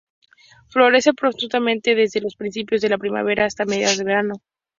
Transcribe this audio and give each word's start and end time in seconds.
Florece 0.69 1.13
profusamente 1.13 1.93
desde 1.93 2.23
principios 2.35 2.81
de 2.81 2.89
la 2.89 2.97
primavera 2.97 3.45
hasta 3.45 3.65
mediados 3.65 3.99
de 3.99 4.03
verano. 4.03 4.33